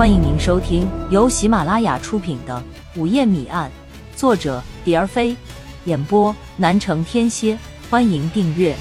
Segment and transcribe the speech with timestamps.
[0.00, 2.64] 欢迎您收听由喜马拉雅出品的
[2.98, 3.70] 《午夜谜案》，
[4.18, 5.36] 作者蝶儿飞，
[5.84, 7.58] 演播南城天蝎。
[7.90, 8.74] 欢迎订阅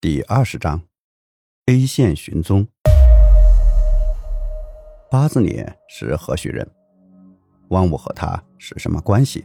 [0.00, 0.80] 第二十章
[1.66, 2.66] ：A 线寻踪。
[5.10, 6.66] 八字脸是何许人？
[7.68, 9.44] 汪武和他是什么关系？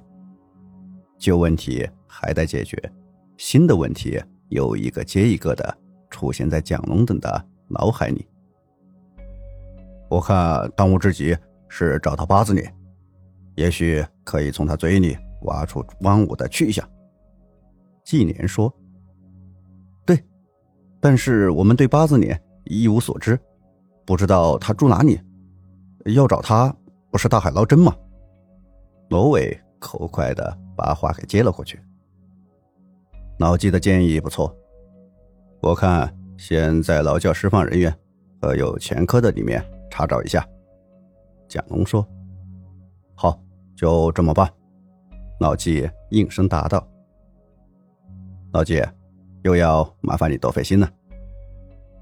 [1.20, 2.82] 旧问题还待解决，
[3.36, 4.18] 新的问题
[4.50, 5.78] 又一个接一个的
[6.10, 8.28] 出现在蒋龙等的脑海里。
[10.10, 11.38] 我看当务之急
[11.68, 12.74] 是找到八字脸，
[13.56, 16.88] 也许可以从他嘴里挖出汪武的去向。
[18.04, 18.74] 纪年说
[20.06, 20.24] ：“对，
[21.02, 23.38] 但是我们对八字脸一无所知，
[24.06, 25.20] 不知道他住哪里。
[26.06, 26.74] 要找他，
[27.12, 27.94] 不是大海捞针吗？”
[29.10, 31.78] 罗伟口快的把话给接了过去。
[33.40, 34.56] 老纪的建议不错，
[35.62, 37.96] 我看先在劳教释放人员
[38.42, 40.44] 和有前科的里面查找一下。
[41.48, 42.06] 蒋龙说
[43.14, 43.40] ：“好，
[43.76, 44.52] 就这么办。”
[45.40, 46.86] 老纪应声答道
[48.54, 48.84] ：“老纪，
[49.44, 50.90] 又要麻烦你多费心了。”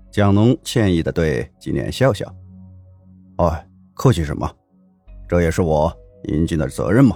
[0.10, 2.34] 蒋龙歉意的对纪念笑笑
[3.38, 4.50] ：“哎，客气什么？
[5.28, 5.94] 这也是我。”
[6.28, 7.16] 应尽的责任嘛。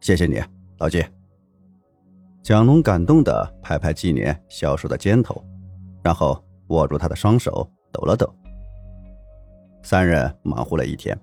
[0.00, 0.42] 谢谢你，
[0.78, 1.02] 老纪。
[2.44, 5.42] 蒋龙感动的拍拍纪年消瘦的肩头，
[6.02, 8.30] 然后握住他的双手抖了抖。
[9.82, 11.18] 三人忙活了一天，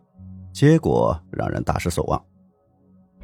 [0.52, 2.20] 结果让人大失所望。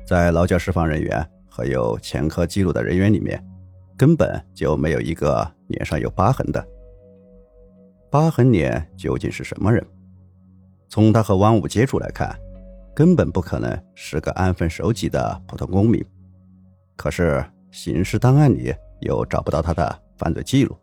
[0.06, 3.44] 在劳教释放人员和有前科记录的人员里面，
[3.98, 6.64] 根本就没有一个脸上有疤痕的。
[8.12, 9.84] 疤痕脸究竟是什么人？
[10.88, 12.38] 从他和汪武接触来看。
[12.94, 16.04] 根本不可能是个安分守己的普通公民，
[16.96, 20.76] 可是刑事档案里又找不到他的犯罪记录。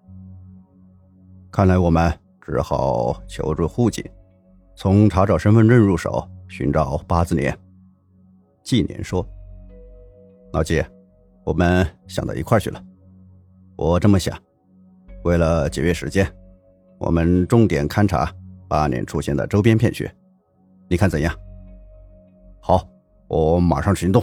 [1.51, 4.05] 看来我们只好求助户警，
[4.77, 7.57] 从查找身份证入手，寻找八字脸。
[8.63, 9.27] 纪年说
[10.53, 10.85] ：“老纪，
[11.45, 12.83] 我们想到一块去了。
[13.77, 14.37] 我这么想，
[15.25, 16.27] 为了节约时间，
[16.99, 18.33] 我们重点勘察
[18.69, 20.11] 八年出现的周边片区，
[20.89, 21.35] 你看怎样？”
[22.61, 22.89] 好，
[23.29, 24.23] 我马上行动。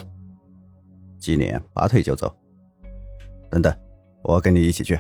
[1.19, 2.36] 纪年拔腿就走。
[3.51, 3.72] 等等，
[4.23, 4.97] 我跟你一起去。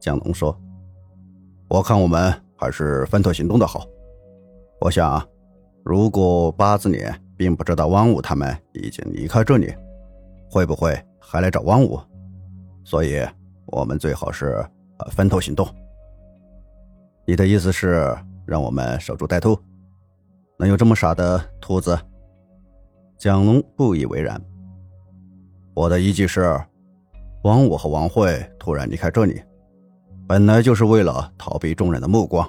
[0.00, 0.54] 江龙说
[1.70, 3.86] ：“我看我们还是分头行动的好。
[4.80, 5.24] 我想，
[5.84, 9.72] 如果八字脸并不知道汪武他们已经离开这里，
[10.50, 11.98] 会不会还来找汪武？
[12.84, 13.24] 所以，
[13.66, 14.62] 我们最好是
[15.12, 15.66] 分头行动。
[17.24, 19.56] 你的意思是让我们守株待兔？
[20.58, 21.96] 能有这么傻的兔子？”
[23.16, 24.40] 蒋龙不以为然。
[25.74, 26.60] 我的依据是，
[27.46, 29.40] 王武和王慧突然离开这里，
[30.26, 32.44] 本来就是为了逃避众人的目光，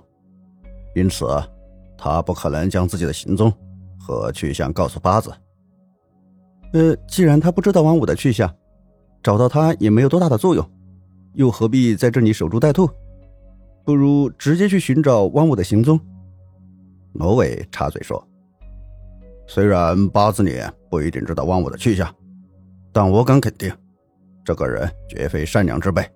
[0.96, 1.28] 因此
[1.96, 3.53] 他不可能将自己的行踪
[4.00, 5.31] 和去向告诉八子。
[6.74, 8.52] 呃，既然他不知道王武的去向，
[9.22, 10.68] 找到他也没有多大的作用，
[11.35, 12.90] 又何必在这里守株待兔？
[13.85, 16.00] 不如直接去寻找王武的行踪。
[17.14, 18.28] 罗伟插嘴说。
[19.46, 22.12] 虽然八字脸不一定知道汪武的去向，
[22.91, 23.72] 但我敢肯定，
[24.47, 26.09] 这个人绝非善良之辈，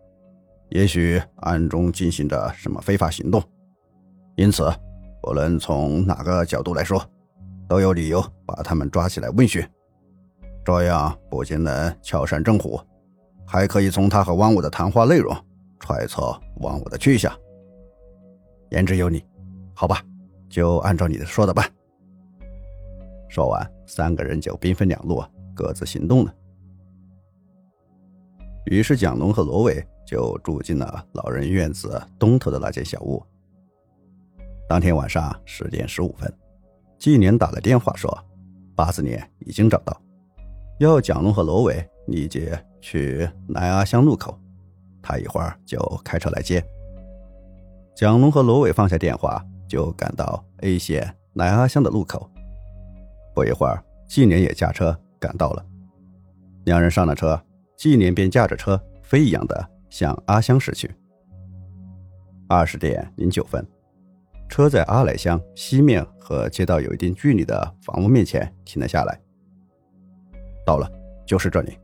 [0.70, 3.44] 也许暗中进行着什么非法行动。
[4.38, 4.74] 因此，
[5.24, 7.06] 无论从哪个角度来说，
[7.68, 9.62] 都有理由把他们抓起来问询。
[10.64, 12.80] 这样不仅能敲山震虎，
[13.46, 15.36] 还可以从他和汪武的谈话内容
[15.78, 17.30] 揣测汪武的去向。
[18.70, 19.22] 言之有理，
[19.74, 20.02] 好吧，
[20.50, 21.70] 就按照你的说的办。
[23.28, 25.22] 说完，三个人就兵分两路，
[25.54, 26.34] 各自行动了。
[28.66, 33.22] 于是，蒋龙和罗伟就住进了老人院子东头的那间小屋。
[34.70, 36.32] 当天晚上十点十五分，
[36.98, 38.16] 纪年打了电话说，
[38.76, 40.00] 八字脸已经找到，
[40.80, 44.40] 要蒋龙和罗伟立即去南阿乡路口，
[45.02, 46.64] 他一会儿就开车来接。
[47.96, 52.30] 蒋龙和罗伟放下电话，就赶到 A 县南阿乡的路口。
[53.34, 55.66] 不一会儿，纪年也驾车赶到了。
[56.66, 57.42] 两人上了车，
[57.82, 60.88] 纪年便驾着车飞一样的向阿乡驶去。
[62.48, 63.68] 二十点零九分，
[64.48, 69.20] 车在阿来乡西面和街道有一定距离的房屋面前停了下来。
[70.64, 70.88] 到了，
[71.26, 71.76] 就是这里。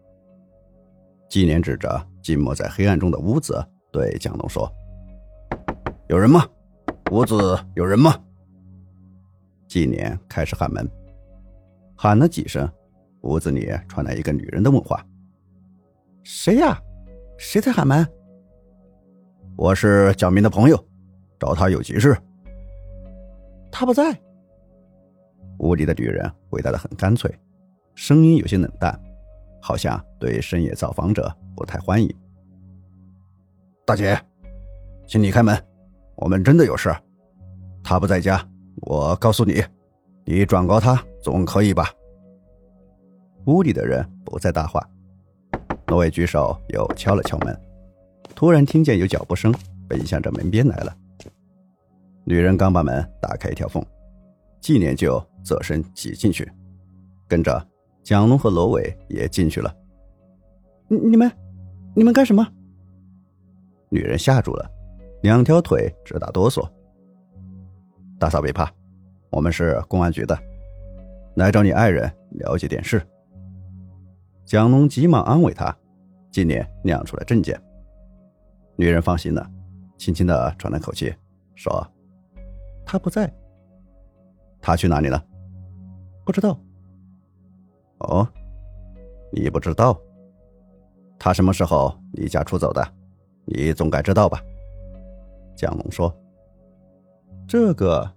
[1.28, 3.60] 纪年指着静默在黑暗中的屋子，
[3.92, 4.72] 对蒋龙说
[6.10, 6.46] ：“有人吗？
[7.10, 8.16] 屋子有人吗？”
[9.68, 10.88] 纪年开始喊门。
[11.96, 12.72] 喊了几声，
[13.22, 15.04] 屋子里传来一个女人的问话
[16.30, 16.78] ：“谁呀？
[17.38, 18.06] 谁在喊门？”
[19.56, 20.78] 我是蒋明的朋友，
[21.40, 22.18] 找他有急事。
[23.72, 24.14] 他不在。
[25.60, 27.34] 屋里的女人回答的很干脆，
[27.96, 28.94] 声音有些冷淡，
[29.62, 32.14] 好像对深夜造访者不太欢迎。
[33.86, 34.20] 大姐，
[35.08, 35.58] 请你开门，
[36.18, 36.94] 我们真的有事。
[37.82, 38.46] 他不在家，
[38.82, 39.64] 我告诉你，
[40.26, 41.90] 你转告他总可以吧？
[43.46, 44.86] 屋里的人不再搭话，
[45.88, 47.58] 罗伟举手又敲了敲门，
[48.36, 49.54] 突然听见有脚步声
[49.88, 50.96] 奔向着门边来了。
[52.26, 53.84] 女人刚把门打开一条缝，
[54.60, 56.52] 纪年就侧身挤进去，
[57.26, 57.66] 跟着
[58.04, 59.74] 蒋龙和罗伟也进去了。
[60.90, 61.32] 你你们，
[61.96, 62.46] 你们干什么？
[63.90, 64.70] 女人吓住了，
[65.24, 66.70] 两条腿直打哆嗦。
[68.20, 68.70] 大嫂别怕，
[69.30, 70.38] 我们是公安局的，
[71.36, 73.02] 来找你爱人了解点事。
[74.48, 75.78] 蒋龙急忙安慰她，
[76.32, 77.62] 今年亮出了证件。
[78.78, 79.46] 女人放心了，
[79.98, 81.14] 轻轻的喘了口气，
[81.54, 81.86] 说
[82.88, 83.30] ：“他不在，
[84.62, 85.22] 他去哪里了？
[86.24, 86.58] 不知道。
[87.98, 88.26] 哦，
[89.34, 90.00] 你不知道？
[91.20, 92.82] 他什么时候离家出走的？
[93.44, 94.42] 你总该知道吧？”
[95.58, 96.16] 蒋龙说。
[97.46, 98.14] 这个，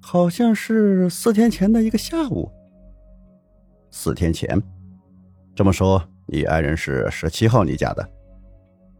[0.00, 2.50] 好像是四天前的一个下午。
[3.90, 4.58] 四天前，
[5.54, 8.08] 这么说，你爱人是十七号离家的，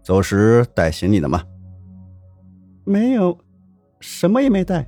[0.03, 1.43] 走时带行李了吗？
[2.85, 3.39] 没有，
[4.01, 4.87] 什么也没带。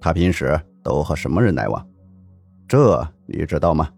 [0.00, 1.88] 他平时都和什么人来往？
[2.68, 3.88] 这你知道吗？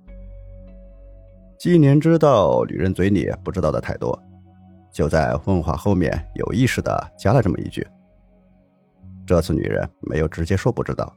[1.59, 4.19] 纪年知道女人嘴里不知道的太多，
[4.93, 7.87] 就在问话后面有意识的加了这么一句。
[9.27, 11.11] 这次女人没有直接说不知道，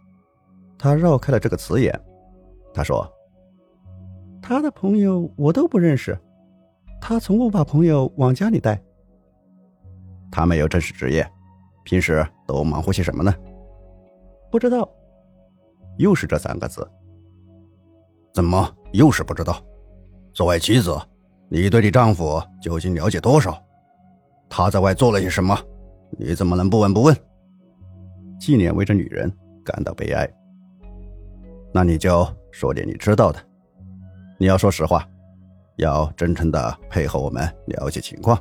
[0.77, 1.93] 她绕开了这个词眼。
[2.73, 3.05] 她说
[4.42, 6.18] ：“他的朋友我都不认识，
[7.01, 8.81] 他从不把朋友往家里带。
[10.31, 11.28] 他没有正式职业，
[11.84, 13.34] 平时都忙活些什么呢？
[14.51, 14.89] 不知道。
[15.98, 16.88] 又是这三个字。
[18.34, 19.60] 怎么又是不知道？
[20.31, 20.95] 作为妻子，
[21.50, 23.57] 你对你丈夫究竟了解多少？
[24.48, 25.57] 他在外做了些什么？
[26.12, 27.16] 你怎么能不闻不问？”
[28.39, 29.31] 纪念为这女人
[29.66, 30.30] 感到悲哀。
[31.74, 33.39] 那你就说点你知道的，
[34.39, 35.07] 你要说实话，
[35.78, 38.39] 要真诚的配合我们了解情况。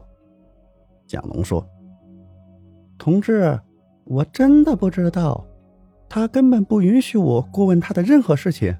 [1.06, 1.66] 蒋龙说
[2.98, 3.58] ：“同志，
[4.04, 5.46] 我真的不知道，
[6.08, 8.76] 他根本不允许我过问他的任何事情。”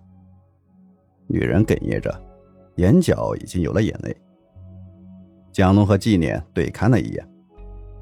[1.26, 2.14] 女人哽咽着，
[2.76, 4.14] 眼角已经有了眼泪。
[5.50, 7.26] 蒋龙和纪念对看了一眼，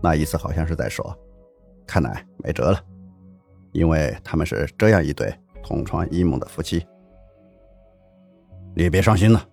[0.02, 1.16] 那意思好像是在说
[1.86, 2.80] ：“看来没辙了。”
[3.70, 5.32] 因为他们是这样一对
[5.62, 6.84] 同床异梦的夫妻，
[8.76, 9.48] 你别伤心了。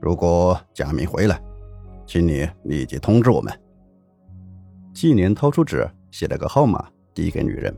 [0.00, 1.40] 如果贾明回来，
[2.06, 3.52] 请你立即通知我们。
[4.92, 7.74] 纪年掏出纸，写了个号码，递给女人。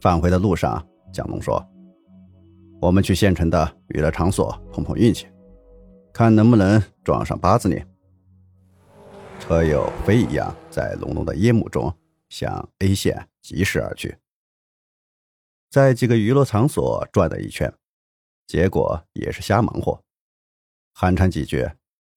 [0.00, 1.64] 返回的路上，蒋龙说
[2.78, 5.26] ：“我们去县城的娱乐场所碰碰运气，
[6.12, 7.86] 看能不能撞上八字脸。”
[9.40, 11.92] 车又飞一样在浓浓的夜幕中
[12.28, 14.14] 向 A 县疾驶而去。
[15.70, 17.72] 在几个娱乐场所转了一圈，
[18.52, 20.04] 结果也是瞎忙活。
[20.92, 21.66] 寒暄几句，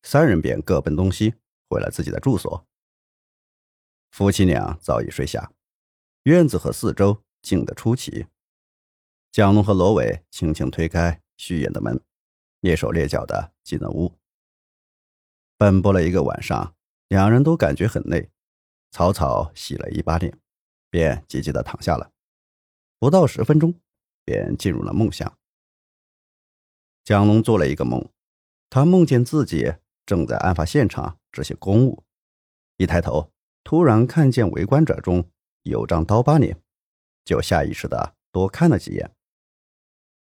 [0.04, 1.36] 三人便各奔东西，
[1.70, 2.68] 回了自己的住所。
[4.12, 5.50] 夫妻俩早已睡下，
[6.24, 8.28] 院子和四周静得出奇。
[9.32, 11.98] 蒋龙和罗伟轻轻推开虚掩的门，
[12.60, 14.14] 蹑手蹑脚的进了屋。
[15.56, 16.76] 奔波了一个晚上，
[17.08, 18.30] 两人都感觉很累，
[18.92, 20.38] 草草洗了一把脸，
[20.90, 22.12] 便急急的躺下了。
[23.00, 23.80] 不到十分钟，
[24.26, 25.34] 便进入了梦乡。
[27.06, 28.10] 蒋龙做了一个梦，
[28.68, 29.76] 他梦见自己
[30.08, 32.04] 正在案发现场执行公务，
[32.78, 33.32] 一抬头，
[33.64, 35.30] 突然看见围观者中
[35.62, 36.60] 有张刀疤脸，
[37.24, 39.12] 就下意识的多看了几眼。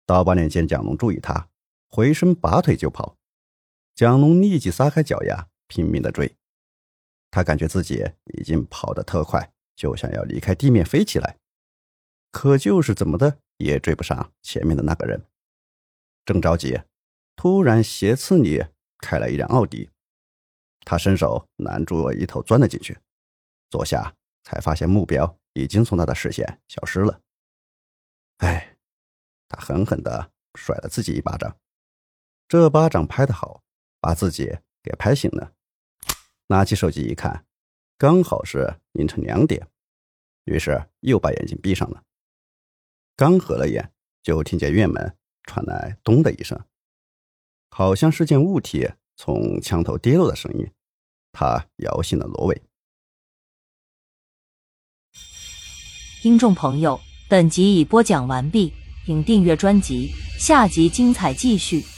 [0.05, 1.49] 刀疤脸见蒋龙注意他，
[1.89, 3.17] 回身拔腿就跑，
[3.95, 6.35] 蒋龙立即撒开脚丫，拼命的追。
[7.31, 8.05] 他感觉自己
[8.37, 11.39] 已经跑得特快，就想要离开地面飞起来。
[12.33, 15.25] 可就是怎么的也追不上前面的那个人，
[16.25, 16.81] 正着急，
[17.37, 18.65] 突然斜刺里
[18.99, 19.91] 开了一辆奥迪，
[20.85, 22.99] 他伸手拦住我一头钻了进去，
[23.71, 27.21] 坐下才发现目标已经从他的视线消失了。
[28.39, 28.77] 哎，
[29.49, 31.59] 他狠狠地甩了自己一巴掌，
[32.49, 33.63] 这巴掌拍得好，
[34.01, 35.53] 把自己给拍醒了。
[36.47, 37.47] 拿起手机一看，
[37.97, 39.67] 刚好是凌晨两点，
[40.45, 42.03] 于是又把眼睛闭上了。
[43.17, 46.59] 刚合了眼，就听见院门传来咚的一声
[47.71, 50.71] 好像是件物体从墙头跌落的声音
[51.33, 52.63] 他摇醒了罗伟。
[56.23, 56.99] 听众朋友
[57.29, 58.73] 本集已播讲完毕
[59.05, 61.94] 请订阅专辑下集精彩继续。